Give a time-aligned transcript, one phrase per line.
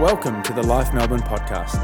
[0.00, 1.74] Welcome to the Life Melbourne podcast.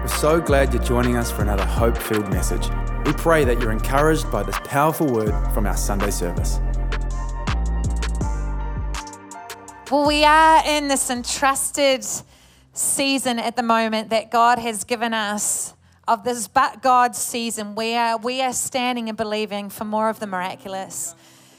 [0.00, 2.68] We're so glad you're joining us for another hope filled message.
[3.06, 6.58] We pray that you're encouraged by this powerful word from our Sunday service.
[9.92, 12.04] Well, we are in this entrusted
[12.72, 15.74] season at the moment that God has given us
[16.08, 20.26] of this but God season where we are standing and believing for more of the
[20.26, 21.14] miraculous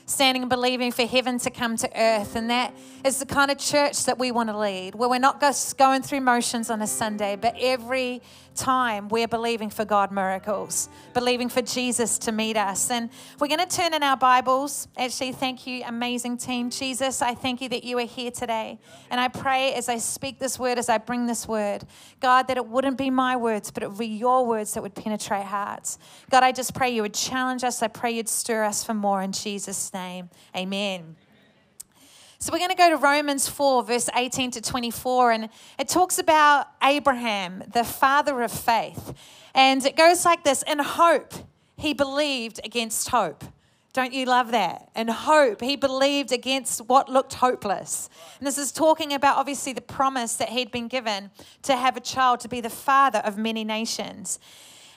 [0.06, 2.36] standing and believing for heaven to come to earth.
[2.36, 5.40] And that is the kind of church that we want to lead, where we're not
[5.40, 8.22] just going through motions on a Sunday, but every
[8.54, 12.90] time we're believing for God miracles, believing for Jesus to meet us.
[12.90, 14.88] And we're going to turn in our Bibles.
[14.98, 16.70] Actually, thank you, amazing team.
[16.70, 18.80] Jesus, I thank you that you are here today.
[19.10, 21.86] And I pray as I speak this word, as I bring this word,
[22.20, 24.96] God, that it wouldn't be my words, but it would be your words that would
[24.96, 25.98] penetrate hearts.
[26.30, 27.82] God, I just pray you would challenge us.
[27.82, 30.30] I pray you'd stir us for more in Jesus' name.
[30.56, 31.16] Amen.
[32.44, 36.20] So we're going to go to Romans 4, verse 18 to 24, and it talks
[36.20, 39.14] about Abraham, the father of faith.
[39.56, 41.34] And it goes like this In hope,
[41.78, 43.46] he believed against hope.
[43.94, 44.90] Don't you love that?
[44.94, 48.10] In hope, he believed against what looked hopeless.
[48.40, 52.02] And this is talking about obviously the promise that he'd been given to have a
[52.02, 54.38] child, to be the father of many nations.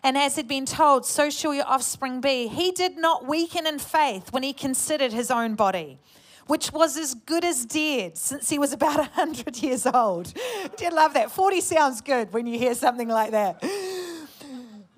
[0.02, 2.48] And as he'd been told, so shall your offspring be.
[2.48, 6.00] He did not weaken in faith when he considered his own body
[6.47, 10.33] which was as good as dead since he was about 100 years old.
[10.80, 11.30] You love that?
[11.30, 13.62] 40 sounds good when you hear something like that.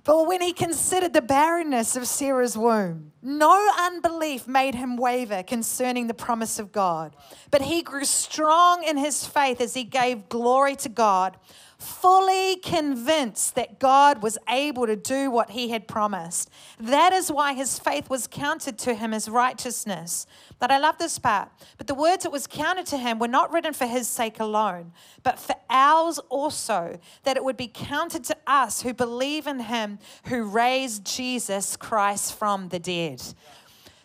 [0.04, 6.06] But when he considered the barrenness of Sarah's womb, no unbelief made him waver concerning
[6.06, 7.14] the promise of God.
[7.50, 11.36] But he grew strong in his faith as he gave glory to God
[11.78, 16.50] fully convinced that God was able to do what he had promised.
[16.80, 20.26] That is why his faith was counted to him as righteousness.
[20.58, 21.50] But I love this part.
[21.76, 24.92] But the words that was counted to him were not written for his sake alone,
[25.22, 30.00] but for ours also, that it would be counted to us who believe in him
[30.24, 33.22] who raised Jesus Christ from the dead.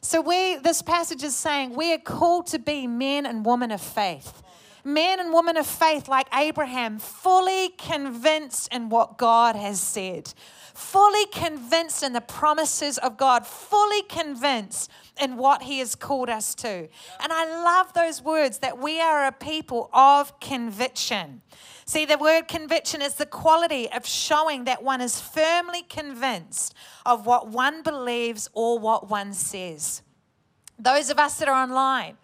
[0.01, 3.81] So we this passage is saying we are called to be men and women of
[3.81, 4.42] faith
[4.83, 10.33] men and women of faith like Abraham, fully convinced in what God has said,
[10.73, 14.89] fully convinced in the promises of God, fully convinced
[15.21, 16.89] in what He has called us to.
[17.19, 21.41] And I love those words that we are a people of conviction.
[21.85, 26.73] See, the word conviction is the quality of showing that one is firmly convinced
[27.05, 30.01] of what one believes or what one says.
[30.79, 32.17] Those of us that are online,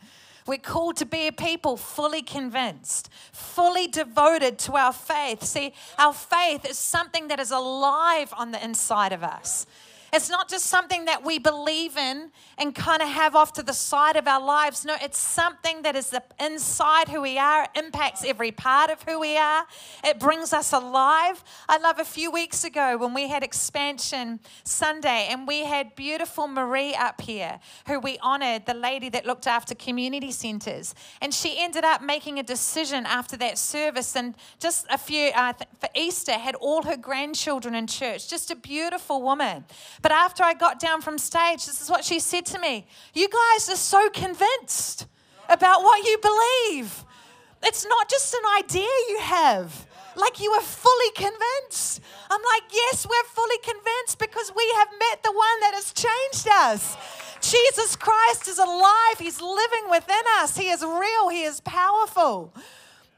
[0.49, 5.43] we're called to be a people fully convinced, fully devoted to our faith.
[5.43, 9.67] See, our faith is something that is alive on the inside of us.
[10.11, 13.73] It's not just something that we believe in and kind of have off to the
[13.73, 14.85] side of our lives.
[14.85, 19.19] No, it's something that is inside who we are, it impacts every part of who
[19.19, 19.65] we are.
[20.03, 21.43] It brings us alive.
[21.67, 26.47] I love a few weeks ago when we had Expansion Sunday and we had beautiful
[26.47, 30.95] Marie up here who we honored, the lady that looked after community centers.
[31.21, 35.53] And she ended up making a decision after that service and just a few, uh,
[35.79, 38.29] for Easter, had all her grandchildren in church.
[38.29, 39.65] Just a beautiful woman.
[40.01, 43.27] But after I got down from stage, this is what she said to me You
[43.29, 45.07] guys are so convinced
[45.49, 47.05] about what you believe.
[47.63, 49.87] It's not just an idea you have.
[50.15, 52.01] Like you are fully convinced.
[52.29, 56.47] I'm like, yes, we're fully convinced because we have met the one that has changed
[56.47, 56.97] us.
[57.41, 59.17] Jesus Christ is alive.
[59.17, 60.57] He's living within us.
[60.57, 61.29] He is real.
[61.29, 62.53] He is powerful.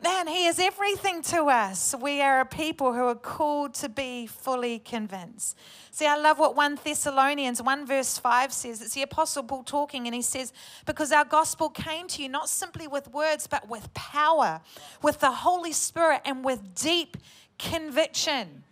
[0.03, 1.94] Man, He is everything to us.
[2.00, 5.56] We are a people who are called to be fully convinced.
[5.91, 8.81] See, I love what 1 Thessalonians 1 verse 5 says.
[8.81, 10.53] It's the Apostle Paul talking, and he says,
[10.88, 14.62] Because our gospel came to you not simply with words, but with power,
[15.03, 17.18] with the Holy Spirit, and with deep
[17.59, 18.63] conviction.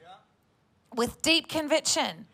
[0.96, 2.26] With deep conviction.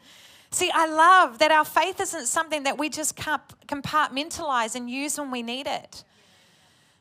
[0.51, 5.31] See, I love that our faith isn't something that we just compartmentalize and use when
[5.31, 6.06] we need it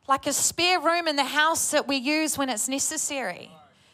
[0.07, 3.51] like a spare room in the house that we use when it's necessary.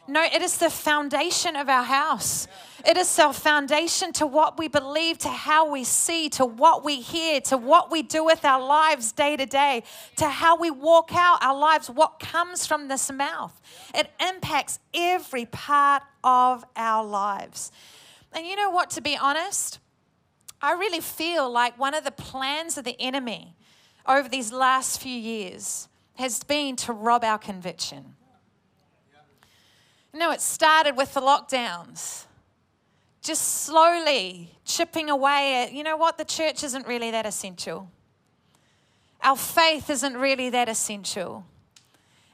[0.09, 2.49] No, it is the foundation of our house.
[2.85, 7.01] It is our foundation to what we believe, to how we see, to what we
[7.01, 9.85] hear, to what we do with our lives day to day,
[10.17, 13.61] to how we walk out our lives, what comes from this mouth.
[13.95, 17.71] It impacts every part of our lives.
[18.33, 19.79] And you know what, to be honest,
[20.61, 23.55] I really feel like one of the plans of the enemy
[24.09, 25.87] over these last few years
[26.21, 28.15] has been to rob our conviction.
[30.13, 32.25] You know, it started with the lockdowns,
[33.23, 37.91] just slowly chipping away at, you know what, the church isn't really that essential.
[39.23, 41.45] Our faith isn't really that essential.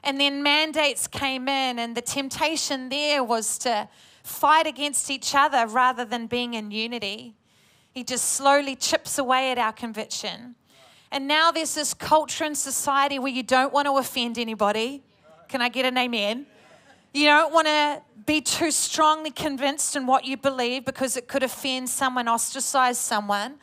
[0.03, 3.89] And then mandates came in, and the temptation there was to
[4.23, 7.35] fight against each other rather than being in unity.
[7.91, 10.55] He just slowly chips away at our conviction.
[11.11, 15.03] And now there's this culture in society where you don't want to offend anybody.
[15.47, 16.45] Can I get an amen?
[17.13, 21.43] You don't want to be too strongly convinced in what you believe because it could
[21.43, 23.55] offend someone, ostracize someone.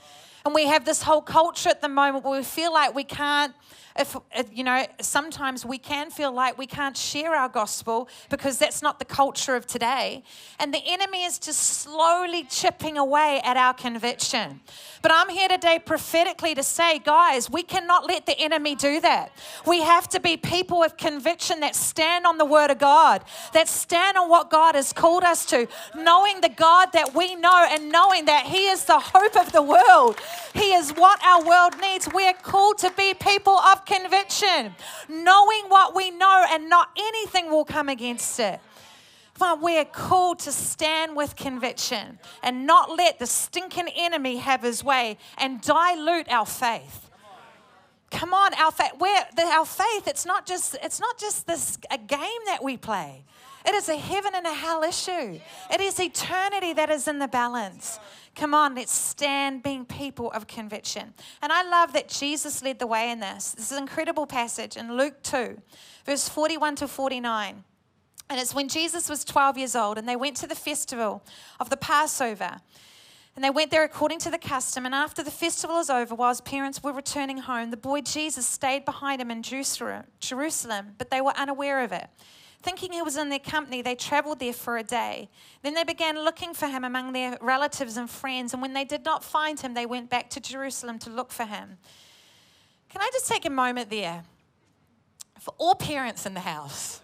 [0.45, 3.55] And we have this whole culture at the moment where we feel like we can't
[3.97, 4.17] if,
[4.53, 8.99] you know, sometimes we can feel like we can't share our gospel because that's not
[8.99, 10.25] the culture of today.
[10.59, 14.61] And the enemy is just slowly chipping away at our conviction.
[15.01, 19.31] But I'm here today prophetically to say, guys, we cannot let the enemy do that.
[19.65, 23.69] We have to be people with conviction that stand on the word of God, that
[23.69, 27.93] stand on what God has called us to, knowing the God that we know and
[27.93, 30.19] knowing that He is the hope of the world.
[30.53, 32.09] He is what our world needs.
[32.13, 34.75] We're called to be people of conviction,
[35.09, 38.61] knowing what we know, and not anything will come against it.
[39.39, 44.85] But we're called to stand with conviction and not let the stinking enemy have his
[44.85, 47.11] way and dilute our faith.
[48.11, 48.93] Come on, our faith.
[49.39, 50.07] Our faith.
[50.07, 50.77] It's not just.
[50.83, 53.25] It's not just this a game that we play.
[53.67, 55.41] It is a heaven and a hell issue.
[55.73, 57.99] It is eternity that is in the balance.
[58.35, 61.15] Come on, let's stand being people of conviction.
[61.41, 63.53] And I love that Jesus led the way in this.
[63.53, 65.61] This is an incredible passage in Luke 2,
[66.05, 67.63] verse 41 to 49.
[68.29, 71.23] And it's when Jesus was 12 years old and they went to the festival
[71.61, 72.61] of the Passover.
[73.37, 74.87] And they went there according to the custom.
[74.87, 78.47] And after the festival was over, while his parents were returning home, the boy Jesus
[78.47, 82.09] stayed behind him in Jerusalem, but they were unaware of it.
[82.65, 85.29] Thinking he was in their company, they traveled there for a day.
[85.61, 89.05] Then they began looking for him among their relatives and friends, and when they did
[89.05, 91.77] not find him, they went back to Jerusalem to look for him.
[92.89, 94.25] Can I just take a moment there
[95.39, 97.03] for all parents in the house?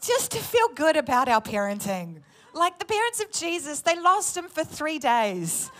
[0.00, 2.22] Just to feel good about our parenting.
[2.54, 5.70] Like the parents of Jesus, they lost him for three days.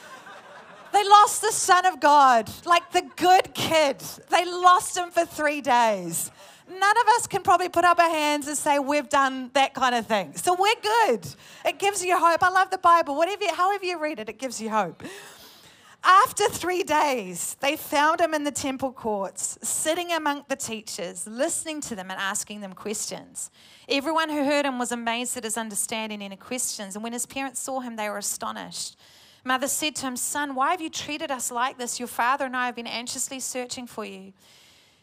[0.92, 4.00] They lost the Son of God, like the good kid.
[4.28, 6.30] They lost him for three days
[6.68, 9.94] none of us can probably put up our hands and say we've done that kind
[9.94, 10.36] of thing.
[10.36, 11.26] So we're good.
[11.64, 12.42] It gives you hope.
[12.42, 13.16] I love the Bible.
[13.16, 15.02] Whatever, however you read it, it gives you hope.
[16.04, 21.80] After three days, they found him in the temple courts, sitting among the teachers, listening
[21.82, 23.52] to them and asking them questions.
[23.88, 26.96] Everyone who heard him was amazed at his understanding and questions.
[26.96, 28.96] And when his parents saw him, they were astonished.
[29.44, 32.00] Mother said to him, Son, why have you treated us like this?
[32.00, 34.32] Your father and I have been anxiously searching for you.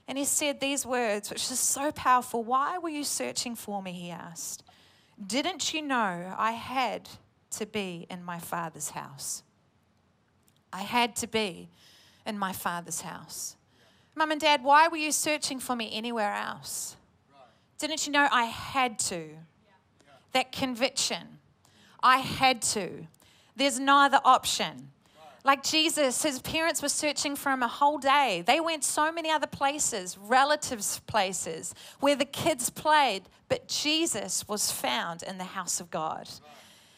[0.09, 2.43] And he said these words, which is so powerful.
[2.43, 3.91] Why were you searching for me?
[3.91, 4.63] He asked.
[5.23, 7.07] Didn't you know I had
[7.51, 9.43] to be in my father's house?
[10.73, 11.69] I had to be
[12.25, 13.55] in my father's house.
[14.15, 16.95] Mum and dad, why were you searching for me anywhere else?
[17.77, 19.29] Didn't you know I had to?
[20.31, 21.37] That conviction.
[22.01, 23.05] I had to.
[23.55, 24.89] There's neither option.
[25.43, 28.43] Like Jesus, his parents were searching for him a whole day.
[28.45, 34.71] They went so many other places, relatives' places, where the kids played, but Jesus was
[34.71, 36.27] found in the house of God.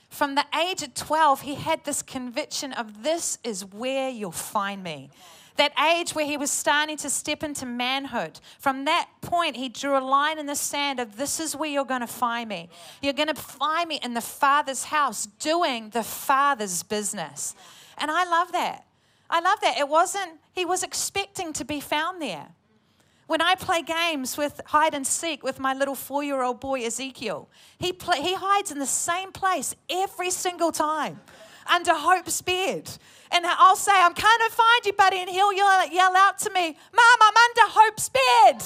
[0.09, 4.83] From the age of 12, he had this conviction of this is where you'll find
[4.83, 5.09] me.
[5.57, 8.39] That age where he was starting to step into manhood.
[8.59, 11.85] From that point, he drew a line in the sand of this is where you're
[11.85, 12.69] going to find me.
[13.01, 17.55] You're going to find me in the Father's house doing the Father's business.
[17.97, 18.85] And I love that.
[19.29, 19.77] I love that.
[19.77, 22.47] It wasn't, he was expecting to be found there.
[23.27, 26.85] When I play games with hide and seek with my little four year old boy
[26.85, 27.47] Ezekiel,
[27.79, 31.21] he, play, he hides in the same place every single time
[31.71, 32.89] under Hope's bed.
[33.31, 35.19] And I'll say, I'm coming to find you, buddy.
[35.19, 38.61] And he'll yell, yell out to me, Mom, I'm under Hope's bed.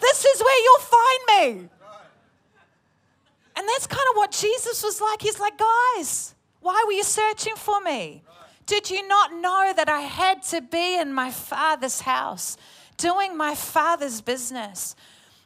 [0.00, 1.68] This is where you'll find me.
[3.56, 5.22] And that's kind of what Jesus was like.
[5.22, 6.33] He's like, guys,
[6.64, 8.22] why were you searching for me?
[8.64, 12.56] Did you not know that I had to be in my father's house,
[12.96, 14.96] doing my father's business?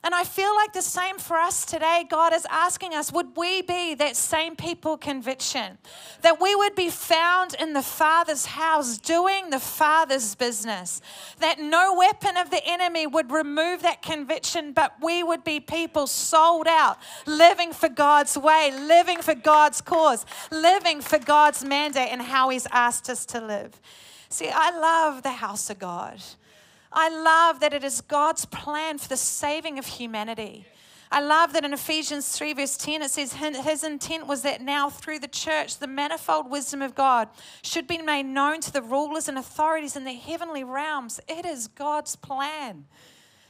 [0.08, 2.02] And I feel like the same for us today.
[2.08, 5.76] God is asking us, would we be that same people conviction?
[6.22, 11.02] That we would be found in the Father's house doing the Father's business.
[11.40, 16.06] That no weapon of the enemy would remove that conviction, but we would be people
[16.06, 16.96] sold out,
[17.26, 22.66] living for God's way, living for God's cause, living for God's mandate and how He's
[22.72, 23.78] asked us to live.
[24.30, 26.22] See, I love the house of God.
[26.92, 30.66] I love that it is God's plan for the saving of humanity.
[31.10, 34.90] I love that in Ephesians 3, verse 10, it says, His intent was that now
[34.90, 37.28] through the church, the manifold wisdom of God
[37.62, 41.18] should be made known to the rulers and authorities in the heavenly realms.
[41.26, 42.84] It is God's plan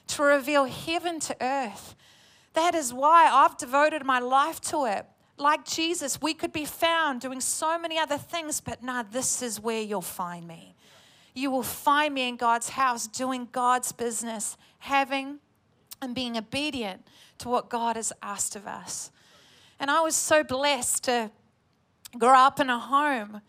[0.08, 1.96] to reveal heaven to earth.
[2.54, 5.06] That is why I've devoted my life to it.
[5.36, 9.60] Like Jesus, we could be found doing so many other things, but nah, this is
[9.60, 10.74] where you'll find me.
[11.38, 15.38] You will find me in God's house doing God's business, having
[16.02, 17.06] and being obedient
[17.38, 19.12] to what God has asked of us.
[19.78, 21.30] And I was so blessed to
[22.18, 23.40] grow up in a home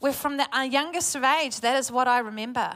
[0.00, 2.72] where, from the youngest of age, that is what I remember.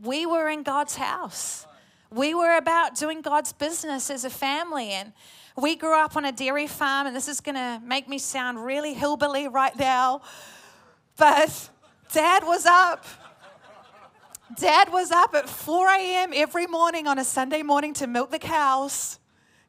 [0.00, 1.66] We were in God's house.
[2.08, 4.90] We were about doing God's business as a family.
[4.90, 5.12] And
[5.56, 8.64] we grew up on a dairy farm, and this is going to make me sound
[8.64, 10.20] really hillbilly right now.
[11.16, 11.68] But
[12.12, 13.04] dad was up.
[14.56, 16.30] Dad was up at 4 a.m.
[16.34, 19.18] every morning on a Sunday morning to milk the cows,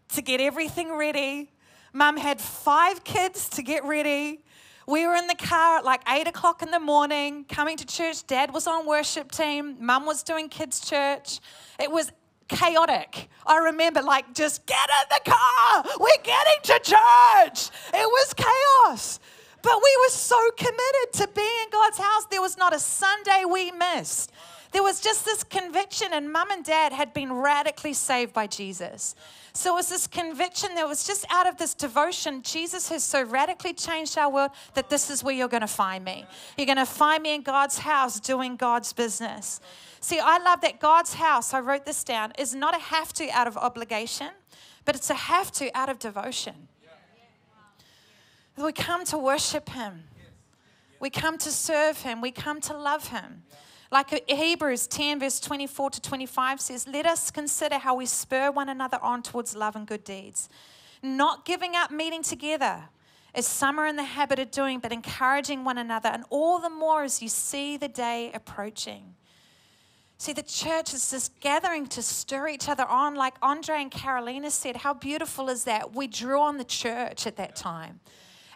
[0.09, 1.51] to get everything ready.
[1.93, 4.41] Mum had five kids to get ready.
[4.87, 8.27] We were in the car at like 8 o'clock in the morning coming to church.
[8.27, 9.77] Dad was on worship team.
[9.79, 11.39] Mum was doing kids' church.
[11.79, 12.11] It was
[12.49, 13.29] chaotic.
[13.45, 15.83] I remember, like, just get in the car.
[15.99, 17.69] We're getting to church.
[17.93, 19.19] It was chaos.
[19.61, 22.25] But we were so committed to being in God's house.
[22.29, 24.31] There was not a Sunday we missed.
[24.73, 29.15] There was just this conviction, and mum and dad had been radically saved by Jesus.
[29.53, 32.41] So it was this conviction that was just out of this devotion.
[32.41, 36.03] Jesus has so radically changed our world that this is where you're going to find
[36.03, 36.25] me.
[36.57, 39.61] You're going to find me in God's house doing God's business.
[39.99, 43.29] See, I love that God's house, I wrote this down, is not a have to
[43.29, 44.31] out of obligation,
[44.85, 46.67] but it's a have to out of devotion.
[48.57, 50.05] We come to worship Him,
[50.99, 53.43] we come to serve Him, we come to love Him.
[53.93, 58.67] Like Hebrews 10, verse 24 to 25 says, Let us consider how we spur one
[58.67, 60.49] another on towards love and good deeds,
[61.03, 62.85] not giving up meeting together
[63.35, 66.71] as some are in the habit of doing, but encouraging one another, and all the
[66.71, 69.13] more as you see the day approaching.
[70.17, 73.13] See, the church is just gathering to stir each other on.
[73.13, 75.93] Like Andre and Carolina said, how beautiful is that?
[75.93, 77.99] We drew on the church at that time.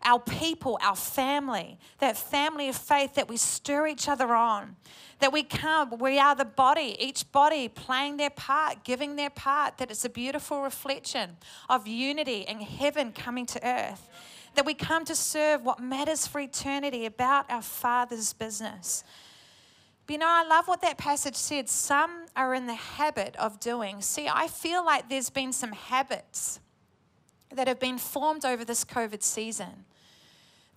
[0.04, 4.75] Our people, our family, that family of faith that we stir each other on.
[5.20, 9.77] That we come, we are the body, each body playing their part, giving their part,
[9.80, 11.38] that it's a beautiful reflection
[11.70, 14.08] of unity and heaven coming to earth.
[14.56, 19.04] That we come to serve what matters for eternity about our Father's business.
[20.06, 21.68] But you know, I love what that passage said.
[21.68, 24.01] Some are in the habit of doing.
[24.01, 26.62] See, I feel like there's been some habits
[27.54, 29.86] that have been formed over this COVID season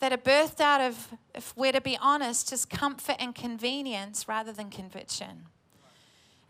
[0.00, 4.52] that are birthed out of, if we're to be honest, just comfort and convenience rather
[4.52, 5.46] than conviction.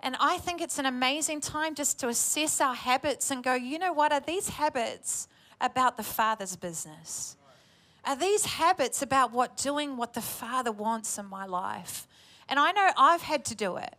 [0.03, 3.79] And I think it's an amazing time just to assess our habits and go, you
[3.79, 5.29] know what, are these habits
[5.61, 7.37] about the Father's business?
[8.05, 12.09] Are these habits about what doing what the Father wants in my life?
[12.49, 13.95] And I know I've had to do it.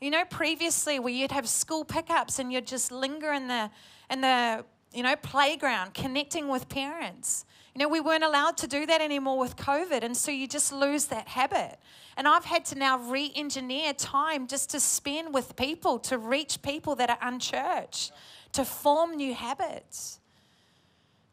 [0.00, 3.70] You know, previously where you'd have school pickups and you'd just linger in the
[4.08, 7.44] in the you know playground connecting with parents.
[7.74, 10.72] You know, we weren't allowed to do that anymore with COVID, and so you just
[10.72, 11.78] lose that habit.
[12.16, 16.62] And I've had to now re engineer time just to spend with people, to reach
[16.62, 18.12] people that are unchurched,
[18.52, 20.18] to form new habits.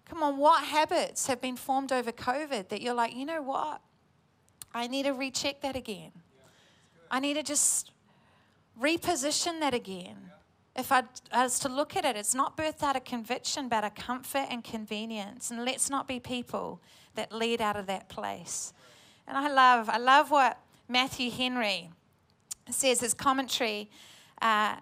[0.05, 3.81] Come on, what habits have been formed over COVID that you're like, you know what?
[4.73, 6.11] I need to recheck that again.
[7.09, 7.91] I need to just
[8.79, 10.26] reposition that again.
[10.77, 11.03] If I
[11.33, 14.63] was to look at it, it's not birthed out of conviction, but a comfort and
[14.63, 15.49] convenience.
[15.49, 16.81] And let's not be people
[17.15, 18.73] that lead out of that place.
[19.27, 21.89] And I love, I love what Matthew Henry
[22.69, 22.99] says.
[22.99, 23.89] His commentary
[24.41, 24.75] uh,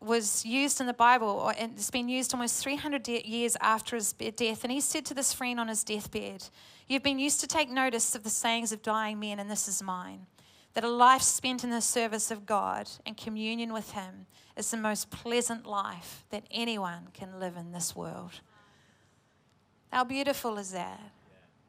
[0.00, 4.64] was used in the Bible, or it's been used almost 300 years after his death.
[4.64, 6.48] And he said to this friend on his deathbed,
[6.88, 9.82] "You've been used to take notice of the sayings of dying men, and this is
[9.82, 10.26] mine."
[10.74, 14.76] that a life spent in the service of God and communion with Him is the
[14.76, 18.40] most pleasant life that anyone can live in this world.
[19.92, 21.00] How beautiful is that?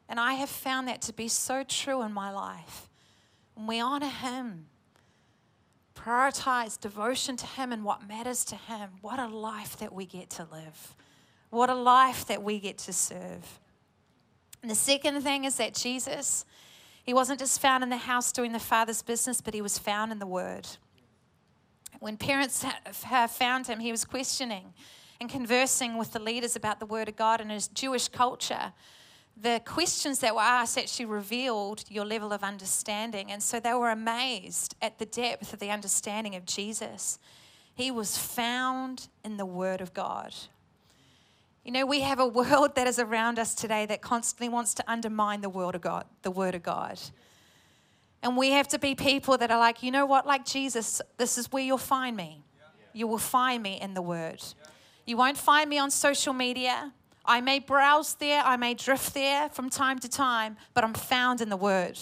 [0.08, 2.88] And I have found that to be so true in my life.
[3.54, 4.66] When we honor Him,
[5.94, 10.30] prioritize devotion to Him and what matters to Him, what a life that we get
[10.30, 10.94] to live.
[11.50, 13.60] What a life that we get to serve.
[14.62, 16.44] And the second thing is that Jesus
[17.06, 20.10] he wasn't just found in the house doing the Father's business, but he was found
[20.10, 20.66] in the Word.
[22.00, 22.64] When parents
[23.04, 24.74] have found him, he was questioning
[25.20, 28.72] and conversing with the leaders about the Word of God and his Jewish culture.
[29.36, 33.30] The questions that were asked actually revealed your level of understanding.
[33.30, 37.18] And so they were amazed at the depth of the understanding of Jesus.
[37.74, 40.34] He was found in the Word of God.
[41.66, 44.84] You know, we have a world that is around us today that constantly wants to
[44.86, 47.00] undermine the word of God, the word of God.
[48.22, 51.38] And we have to be people that are like, you know what, like Jesus, this
[51.38, 52.42] is where you'll find me.
[52.92, 54.42] you will find me in the Word.
[55.04, 56.92] You won't find me on social media.
[57.24, 61.40] I may browse there, I may drift there from time to time, but I'm found
[61.40, 61.98] in the Word.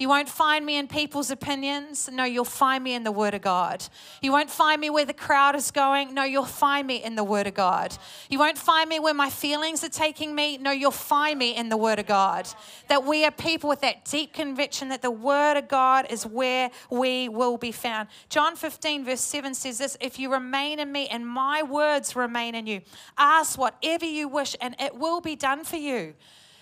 [0.00, 2.08] You won't find me in people's opinions.
[2.10, 3.84] No, you'll find me in the Word of God.
[4.22, 6.14] You won't find me where the crowd is going.
[6.14, 7.94] No, you'll find me in the Word of God.
[8.30, 10.56] You won't find me where my feelings are taking me.
[10.56, 12.48] No, you'll find me in the Word of God.
[12.88, 16.70] That we are people with that deep conviction that the Word of God is where
[16.90, 18.08] we will be found.
[18.30, 22.54] John 15, verse 7 says this If you remain in me and my words remain
[22.54, 22.80] in you,
[23.18, 26.14] ask whatever you wish and it will be done for you.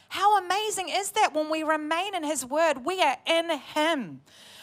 [0.09, 2.85] How amazing is that when we remain in His Word?
[2.85, 4.21] We are in Him.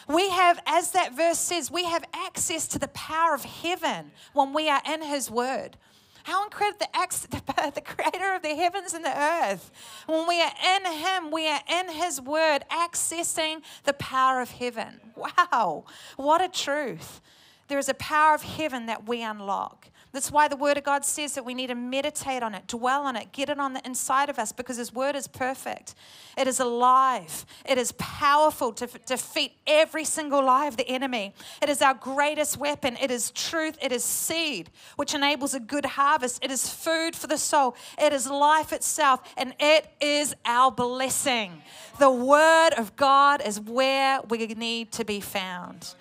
[0.08, 4.54] We have, as that verse says, we have access to the power of heaven when
[4.54, 5.78] we are in His Word.
[6.24, 9.72] How incredible the, the, the creator of the heavens and the earth.
[10.08, 15.00] When we are in Him, we are in His Word, accessing the power of heaven.
[15.16, 15.86] Wow,
[16.18, 17.22] what a truth.
[17.68, 19.90] There is a power of heaven that we unlock.
[20.16, 23.02] That's why the Word of God says that we need to meditate on it, dwell
[23.02, 25.94] on it, get it on the inside of us because His Word is perfect.
[26.38, 27.46] It is alive.
[27.66, 31.34] It is powerful to f- defeat every single lie of the enemy.
[31.62, 32.96] It is our greatest weapon.
[33.02, 33.78] It is truth.
[33.82, 36.42] It is seed, which enables a good harvest.
[36.42, 37.76] It is food for the soul.
[38.02, 41.62] It is life itself, and it is our blessing.
[42.00, 45.94] The Word of God is where we need to be found.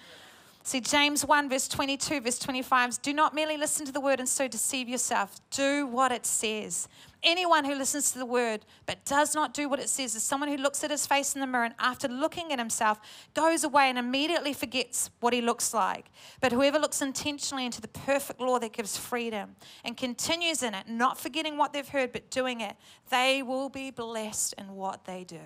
[0.66, 4.26] See, James 1, verse 22, verse 25 do not merely listen to the word and
[4.26, 5.38] so deceive yourself.
[5.50, 6.88] Do what it says.
[7.22, 10.48] Anyone who listens to the word but does not do what it says is someone
[10.48, 12.98] who looks at his face in the mirror and after looking at himself
[13.34, 16.06] goes away and immediately forgets what he looks like.
[16.40, 20.88] But whoever looks intentionally into the perfect law that gives freedom and continues in it,
[20.88, 22.74] not forgetting what they've heard but doing it,
[23.10, 25.36] they will be blessed in what they do.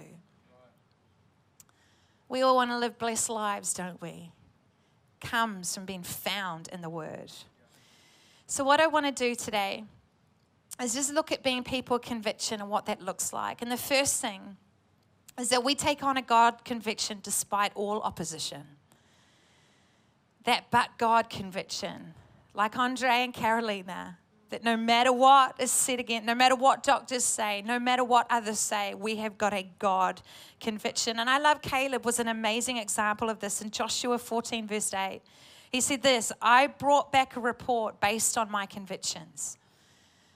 [2.28, 4.30] We all want to live blessed lives, don't we?
[5.20, 7.32] Comes from being found in the Word.
[8.46, 9.84] So, what I want to do today
[10.82, 13.62] is just look at being people of conviction and what that looks like.
[13.62, 14.57] And the first thing
[15.38, 18.62] is that we take on a God conviction despite all opposition.
[20.44, 22.14] That but God conviction,
[22.54, 24.18] like Andre and Carolina,
[24.50, 28.26] that no matter what is said again, no matter what doctors say, no matter what
[28.30, 30.22] others say, we have got a God
[30.61, 31.18] conviction.
[31.18, 35.20] And I love Caleb was an amazing example of this in Joshua 14, verse 8.
[35.70, 39.58] He said this I brought back a report based on my convictions.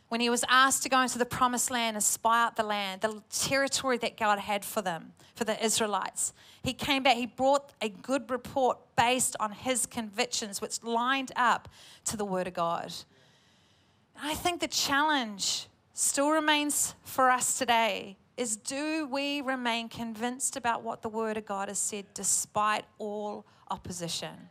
[0.08, 3.00] When he was asked to go into the promised land and spy out the land,
[3.00, 7.72] the territory that God had for them, for the Israelites, he came back, he brought
[7.80, 11.66] a good report based on his convictions, which lined up
[12.04, 12.92] to the word of God.
[14.20, 20.82] I think the challenge still remains for us today is do we remain convinced about
[20.82, 24.48] what the Word of God has said despite all opposition?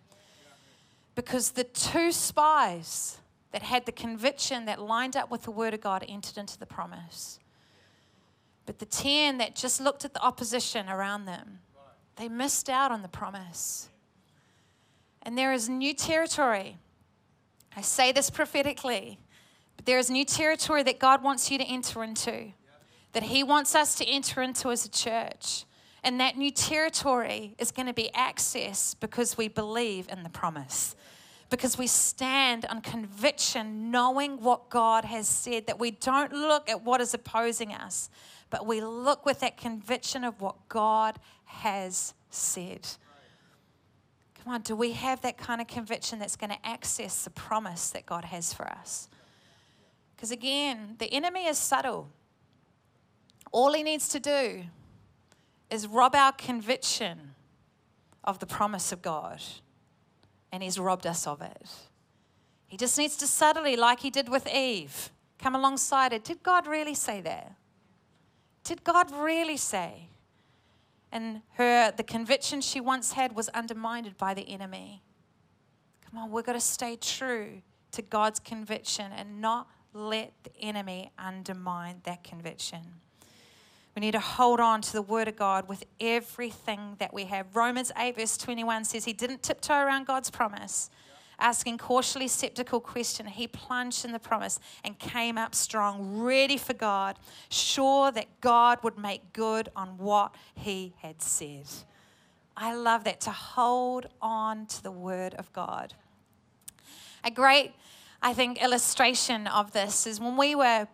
[1.15, 3.17] Because the two spies
[3.51, 6.65] that had the conviction that lined up with the Word of God entered into the
[6.65, 7.39] promise.
[8.65, 11.59] But the 10 that just looked at the opposition around them,
[12.15, 13.89] they missed out on the promise.
[15.23, 16.77] And there is new territory.
[17.75, 19.19] I say this prophetically
[19.81, 22.51] but there is new territory that God wants you to enter into,
[23.13, 25.65] that He wants us to enter into as a church.
[26.03, 30.95] And that new territory is going to be accessed because we believe in the promise.
[31.49, 36.83] Because we stand on conviction, knowing what God has said, that we don't look at
[36.83, 38.11] what is opposing us,
[38.51, 42.87] but we look with that conviction of what God has said.
[44.43, 47.89] Come on, do we have that kind of conviction that's going to access the promise
[47.89, 49.07] that God has for us?
[50.21, 52.07] Because again, the enemy is subtle.
[53.51, 54.65] All he needs to do
[55.71, 57.33] is rob our conviction
[58.23, 59.41] of the promise of God,
[60.51, 61.67] and he's robbed us of it.
[62.67, 66.23] He just needs to subtly, like he did with Eve, come alongside it.
[66.23, 67.55] Did God really say that?
[68.63, 70.07] Did God really say?
[71.11, 75.01] And her, the conviction she once had was undermined by the enemy.
[76.07, 81.11] Come on, we've got to stay true to God's conviction and not let the enemy
[81.17, 82.79] undermine that conviction.
[83.95, 87.55] We need to hold on to the Word of God with everything that we have.
[87.55, 90.89] Romans 8, verse 21 says he didn't tiptoe around God's promise,
[91.39, 93.25] asking cautiously skeptical question.
[93.25, 98.79] He plunged in the promise and came up strong, ready for God, sure that God
[98.81, 101.67] would make good on what he had said.
[102.55, 105.95] I love that, to hold on to the Word of God.
[107.23, 107.73] A great
[108.23, 110.87] I think, illustration of this is when we were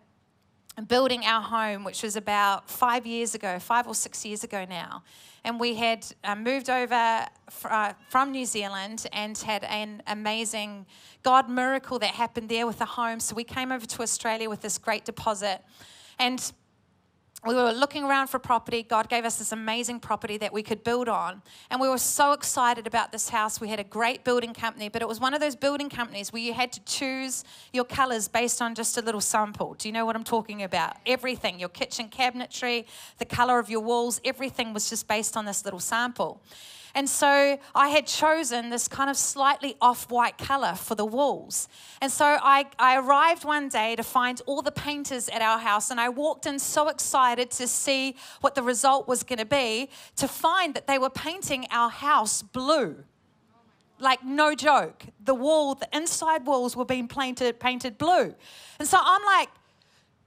[0.86, 5.02] building our home, which was about five years ago, five or six years ago now.
[5.44, 10.86] And we had uh, moved over fr- uh, from New Zealand and had an amazing
[11.22, 13.20] God miracle that happened there with the home.
[13.20, 15.60] So we came over to Australia with this great deposit.
[16.18, 16.52] And
[17.46, 18.82] we were looking around for property.
[18.82, 21.40] God gave us this amazing property that we could build on.
[21.70, 23.60] And we were so excited about this house.
[23.60, 26.42] We had a great building company, but it was one of those building companies where
[26.42, 29.74] you had to choose your colors based on just a little sample.
[29.74, 30.96] Do you know what I'm talking about?
[31.06, 32.86] Everything your kitchen cabinetry,
[33.18, 36.42] the color of your walls, everything was just based on this little sample.
[36.94, 41.68] And so I had chosen this kind of slightly off white color for the walls.
[42.00, 45.90] And so I, I arrived one day to find all the painters at our house,
[45.90, 49.90] and I walked in so excited to see what the result was going to be
[50.16, 53.04] to find that they were painting our house blue.
[54.00, 58.34] Like no joke the wall the inside walls were being painted painted blue.
[58.78, 59.48] And so i'm like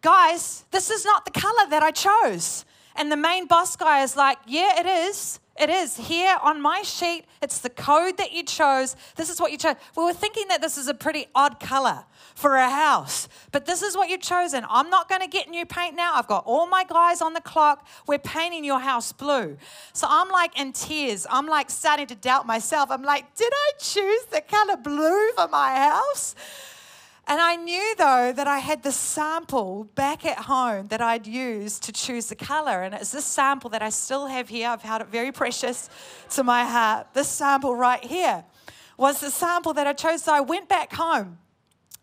[0.02, 2.66] guys this is not the color that i chose.
[2.96, 6.82] And the main boss guy is like yeah it is it is here on my
[6.82, 7.26] sheet.
[7.42, 8.96] It's the code that you chose.
[9.16, 9.76] This is what you chose.
[9.96, 13.82] We were thinking that this is a pretty odd color for a house, but this
[13.82, 14.66] is what you've chosen.
[14.70, 16.14] I'm not going to get new paint now.
[16.16, 17.88] I've got all my guys on the clock.
[18.08, 19.58] We're painting your house blue.
[19.94, 21.28] So I'm like in tears.
[21.30, 22.90] I'm like starting to doubt myself.
[22.90, 26.36] I'm like, did I choose the color blue for my house?
[27.28, 31.84] And I knew though that I had the sample back at home that I'd used
[31.84, 32.82] to choose the color.
[32.82, 34.70] And it's this sample that I still have here.
[34.70, 35.90] I've held it very precious
[36.32, 37.08] to my heart.
[37.14, 38.44] This sample right here
[38.98, 40.24] was the sample that I chose.
[40.24, 41.38] So I went back home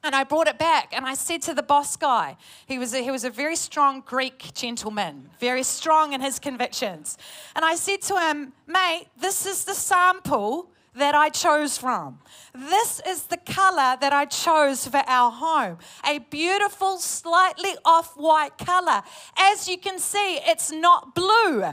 [0.03, 3.03] and I brought it back and I said to the boss guy, he was a,
[3.03, 7.19] he was a very strong Greek gentleman, very strong in his convictions.
[7.57, 12.19] And I said to him, mate, this is the sample that I chose from.
[12.55, 15.79] This is the color that I chose for our home.
[16.07, 19.03] A beautiful, slightly off white color.
[19.37, 21.73] As you can see, it's not blue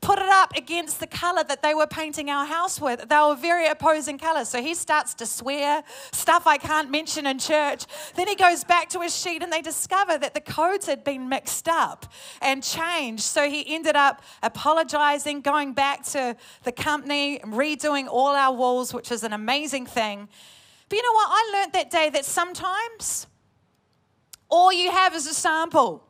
[0.00, 3.08] put it up against the color that they were painting our house with.
[3.08, 4.48] They were very opposing colors.
[4.48, 5.82] So he starts to swear
[6.12, 7.84] stuff I can't mention in church.
[8.14, 11.28] Then he goes back to his sheet and they discover that the codes had been
[11.28, 12.06] mixed up
[12.40, 13.24] and changed.
[13.24, 19.10] So he ended up apologizing, going back to the company, redoing all our walls, which
[19.10, 20.28] is an amazing thing.
[20.88, 21.28] But you know what?
[21.30, 23.26] I learned that day that sometimes
[24.48, 26.07] all you have is a sample.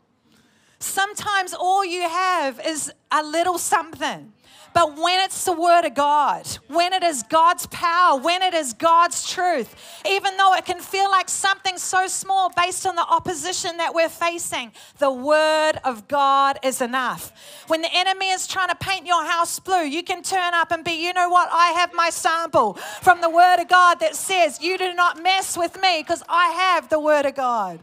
[0.80, 4.32] Sometimes all you have is a little something.
[4.74, 8.74] But when it's the Word of God, when it is God's power, when it is
[8.74, 9.74] God's truth,
[10.08, 14.08] even though it can feel like something so small based on the opposition that we're
[14.08, 17.32] facing, the Word of God is enough.
[17.66, 20.84] When the enemy is trying to paint your house blue, you can turn up and
[20.84, 21.48] be, you know what?
[21.50, 25.56] I have my sample from the Word of God that says, You do not mess
[25.56, 27.80] with me because I have the Word of God.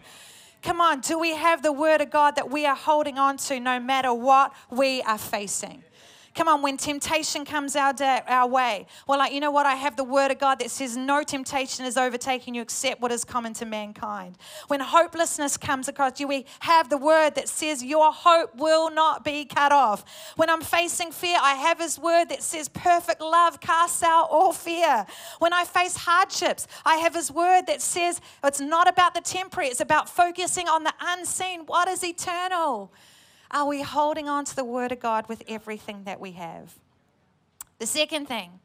[0.65, 3.59] Come on, do we have the Word of God that we are holding on to
[3.59, 5.83] no matter what we are facing?
[6.35, 9.65] Come on, when temptation comes our, day, our way, well, like, you know what?
[9.65, 13.13] I have the word of God that says no temptation is overtaking you except what
[13.13, 14.37] is common to mankind.
[14.67, 19.23] When hopelessness comes across you, we have the word that says your hope will not
[19.23, 20.03] be cut off.
[20.35, 24.51] When I'm facing fear, I have his word that says perfect love casts out all
[24.51, 25.05] fear.
[25.39, 29.69] When I face hardships, I have his word that says it's not about the temporary,
[29.69, 31.61] it's about focusing on the unseen.
[31.65, 32.91] What is eternal?
[33.51, 36.75] Are we holding on to the Word of God with everything that we have?
[37.79, 38.59] The second thing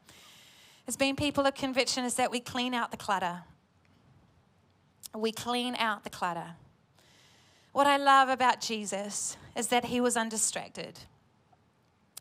[0.87, 3.43] as being people of conviction is that we clean out the clutter.
[5.15, 6.55] We clean out the clutter.
[7.73, 10.99] What I love about Jesus is that he was undistracted.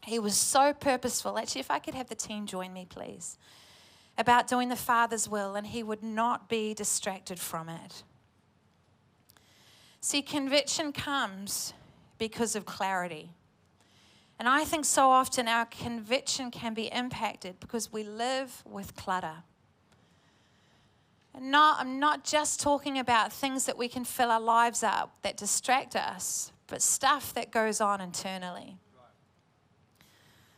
[0.04, 1.38] He was so purposeful.
[1.38, 3.38] Actually, if I could have the team join me, please,
[4.18, 8.04] about doing the Father's will, and he would not be distracted from it.
[10.02, 11.74] See, conviction comes
[12.20, 13.32] because of clarity.
[14.38, 19.44] And I think so often our conviction can be impacted because we live with clutter.
[21.34, 25.18] And not, I'm not just talking about things that we can fill our lives up
[25.24, 28.78] that distract us, but stuff that goes on internally.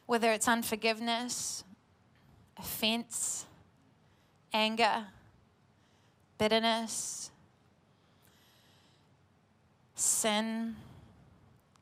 [0.05, 1.63] Whether it's unforgiveness,
[2.57, 3.45] offense,
[4.53, 5.05] anger,
[6.37, 7.31] bitterness,
[9.95, 10.75] sin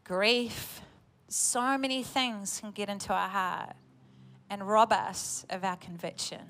[0.10, 0.82] grief,
[1.28, 3.76] so many things can get into our heart
[4.50, 6.42] and rob us of our conviction.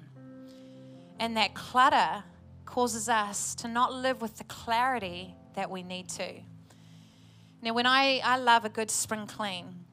[1.19, 2.23] And that clutter
[2.65, 6.35] causes us to not live with the clarity that we need to.
[7.61, 9.83] Now, when I, I love a good spring clean,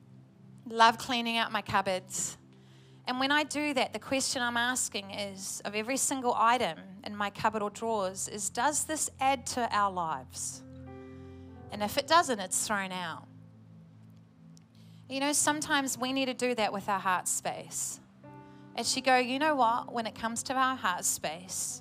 [0.68, 2.38] love cleaning out my cupboards.
[3.08, 7.16] And when I do that, the question I'm asking is of every single item in
[7.16, 10.62] my cupboard or drawers is does this add to our lives?
[11.72, 13.26] And if it doesn't, it's thrown out.
[15.08, 18.00] You know, sometimes we need to do that with our heart space.
[18.76, 21.80] You go, you know what, when it comes to our heart space,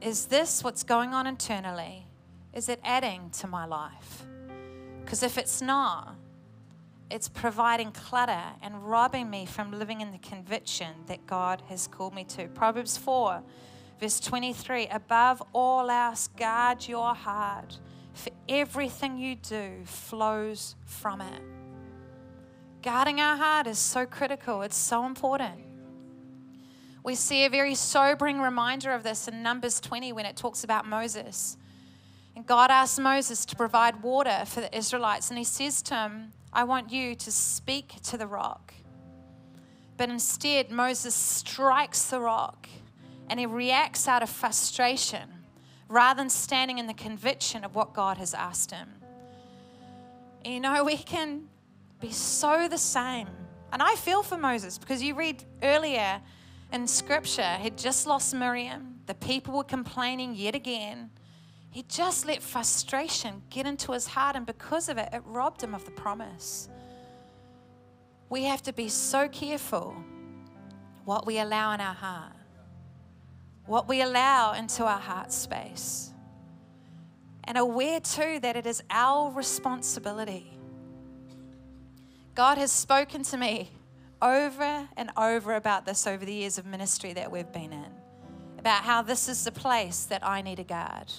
[0.00, 2.06] is this what's going on internally?
[2.52, 4.26] Is it adding to my life?
[5.04, 6.14] Because if it's not,
[7.10, 12.14] it's providing clutter and robbing me from living in the conviction that God has called
[12.14, 12.48] me to.
[12.48, 13.42] Proverbs 4,
[14.00, 17.78] verse 23 Above all else, guard your heart,
[18.14, 21.42] for everything you do flows from it.
[22.84, 25.54] Guarding our heart is so critical, it's so important.
[27.02, 30.86] We see a very sobering reminder of this in Numbers 20 when it talks about
[30.86, 31.56] Moses.
[32.36, 36.32] And God asked Moses to provide water for the Israelites, and he says to him,
[36.52, 38.74] I want you to speak to the rock.
[39.96, 42.68] But instead, Moses strikes the rock
[43.30, 45.30] and he reacts out of frustration
[45.88, 48.90] rather than standing in the conviction of what God has asked him.
[50.44, 51.48] You know, we can
[52.00, 53.28] be so the same.
[53.72, 56.20] And I feel for Moses because you read earlier
[56.72, 59.00] in scripture, he'd just lost Miriam.
[59.06, 61.10] The people were complaining yet again.
[61.70, 65.74] He just let frustration get into his heart, and because of it, it robbed him
[65.74, 66.68] of the promise.
[68.28, 69.96] We have to be so careful
[71.04, 72.32] what we allow in our heart,
[73.66, 76.10] what we allow into our heart space,
[77.42, 80.53] and aware too that it is our responsibility
[82.34, 83.70] God has spoken to me
[84.20, 87.86] over and over about this over the years of ministry that we've been in,
[88.58, 91.12] about how this is the place that I need to guard.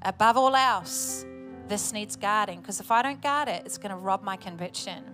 [0.00, 1.26] Above all else,
[1.68, 5.04] this needs guarding because if I don't guard it, it's going to rob my conviction.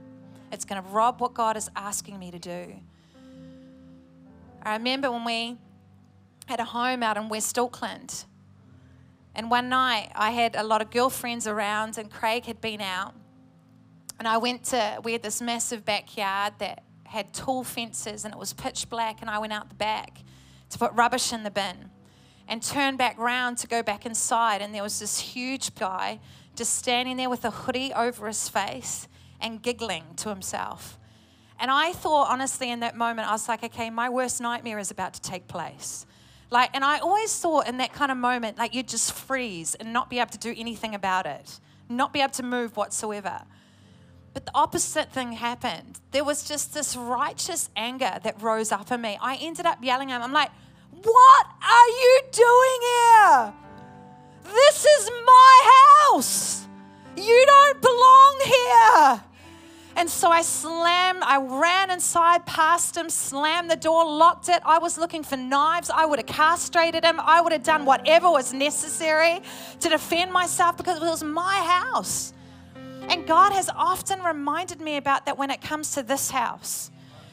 [0.52, 2.74] It's going to rob what God is asking me to do.
[4.62, 5.58] I remember when we
[6.46, 8.24] had a home out in West Auckland,
[9.34, 13.14] and one night I had a lot of girlfriends around, and Craig had been out.
[14.20, 18.38] And I went to, we had this massive backyard that had tall fences and it
[18.38, 19.22] was pitch black.
[19.22, 20.18] And I went out the back
[20.68, 21.88] to put rubbish in the bin
[22.46, 24.60] and turned back round to go back inside.
[24.60, 26.20] And there was this huge guy
[26.54, 29.08] just standing there with a hoodie over his face
[29.40, 30.98] and giggling to himself.
[31.58, 34.90] And I thought, honestly, in that moment, I was like, okay, my worst nightmare is
[34.90, 36.04] about to take place.
[36.50, 39.94] Like, and I always thought in that kind of moment, like you'd just freeze and
[39.94, 43.46] not be able to do anything about it, not be able to move whatsoever.
[44.32, 46.00] But the opposite thing happened.
[46.12, 49.18] There was just this righteous anger that rose up in me.
[49.20, 50.22] I ended up yelling at him.
[50.22, 50.50] I'm like,
[51.02, 53.52] What are you doing here?
[54.44, 55.72] This is my
[56.10, 56.66] house.
[57.16, 59.24] You don't belong here.
[59.96, 64.62] And so I slammed, I ran inside past him, slammed the door, locked it.
[64.64, 65.90] I was looking for knives.
[65.90, 67.20] I would have castrated him.
[67.20, 69.40] I would have done whatever was necessary
[69.80, 72.32] to defend myself because it was my house.
[73.08, 76.90] And God has often reminded me about that when it comes to this house.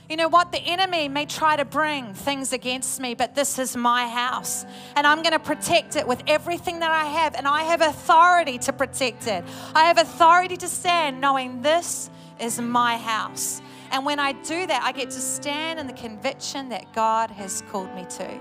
[0.10, 0.54] You know what?
[0.54, 4.66] The enemy may try to bring things against me, but this is my house.
[4.96, 7.36] And I'm going to protect it with everything that I have.
[7.36, 9.44] And I have authority to protect it.
[9.76, 13.62] I have authority to stand knowing this is my house.
[13.92, 17.62] And when I do that, I get to stand in the conviction that God has
[17.70, 18.40] called me to.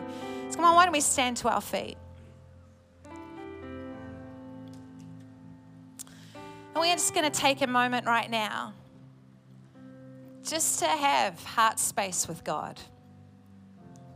[0.51, 1.97] So, come on, why don't we stand to our feet?
[6.77, 8.75] And we're just going to take a moment right now
[10.47, 12.79] just to have heart space with God,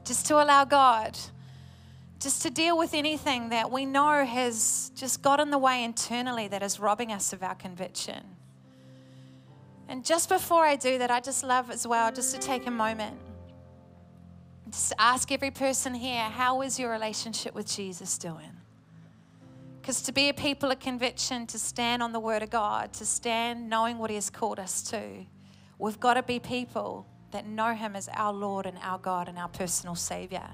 [0.05, 1.19] just to allow God
[2.21, 6.49] just to deal with anything that we know has just got in the way internally
[6.49, 8.23] that is robbing us of our conviction.
[9.89, 12.71] And just before I do that, I just love as well just to take a
[12.71, 13.17] moment.
[14.71, 18.60] Just ask every person here, how is your relationship with Jesus doing?
[19.81, 23.07] Because to be a people of conviction, to stand on the word of God, to
[23.07, 25.25] stand knowing what He has called us to,
[25.79, 29.39] we've got to be people that know Him as our Lord and our God and
[29.39, 30.51] our personal Savior.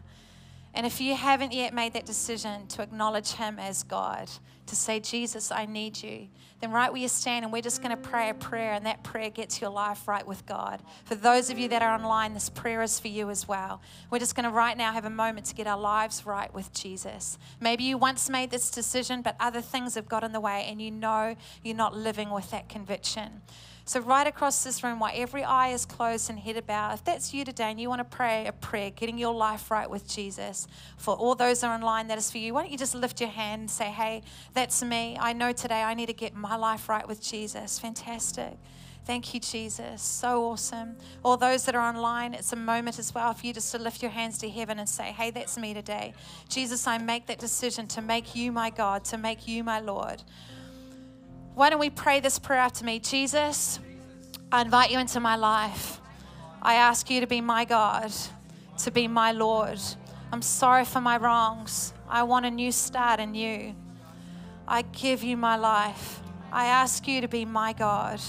[0.76, 4.28] And if you haven't yet made that decision to acknowledge Him as God,
[4.66, 6.28] to say, Jesus, I need you,
[6.60, 9.02] then right where you stand, and we're just going to pray a prayer, and that
[9.02, 10.82] prayer gets your life right with God.
[11.06, 13.80] For those of you that are online, this prayer is for you as well.
[14.10, 16.74] We're just going to right now have a moment to get our lives right with
[16.74, 17.38] Jesus.
[17.58, 20.82] Maybe you once made this decision, but other things have got in the way, and
[20.82, 23.40] you know you're not living with that conviction.
[23.88, 27.32] So, right across this room, while every eye is closed and head bowed, if that's
[27.32, 30.66] you today and you want to pray a prayer, getting your life right with Jesus,
[30.96, 33.20] for all those that are online, that is for you, why don't you just lift
[33.20, 34.22] your hand and say, Hey,
[34.54, 35.16] that's me.
[35.20, 37.78] I know today I need to get my life right with Jesus.
[37.78, 38.58] Fantastic.
[39.04, 40.02] Thank you, Jesus.
[40.02, 40.96] So awesome.
[41.24, 44.02] All those that are online, it's a moment as well for you just to lift
[44.02, 46.12] your hands to heaven and say, Hey, that's me today.
[46.48, 50.24] Jesus, I make that decision to make you my God, to make you my Lord.
[51.56, 52.98] Why don't we pray this prayer after me?
[52.98, 53.80] Jesus,
[54.52, 56.02] I invite you into my life.
[56.60, 58.12] I ask you to be my God,
[58.80, 59.80] to be my Lord.
[60.30, 61.94] I'm sorry for my wrongs.
[62.10, 63.74] I want a new start in you.
[64.68, 66.20] I give you my life.
[66.52, 68.20] I ask you to be my God,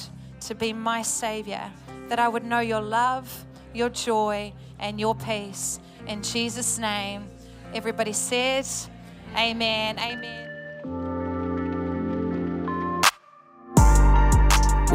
[0.46, 1.70] to be my Savior,
[2.08, 5.82] that I would know your love, your joy, and your peace.
[6.08, 7.28] In Jesus' name,
[7.74, 8.66] everybody said,
[9.36, 10.00] Amen.
[10.00, 10.46] Amen.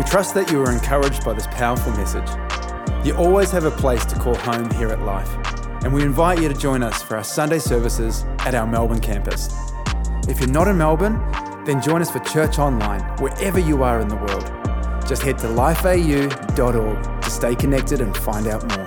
[0.03, 2.29] We trust that you are encouraged by this powerful message.
[3.07, 5.33] You always have a place to call home here at Life,
[5.85, 9.55] and we invite you to join us for our Sunday services at our Melbourne campus.
[10.27, 11.21] If you're not in Melbourne,
[11.65, 14.51] then join us for church online wherever you are in the world.
[15.07, 18.82] Just head to lifeau.org to stay connected and find out more.